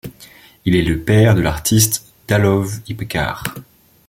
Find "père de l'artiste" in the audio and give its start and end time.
0.99-2.11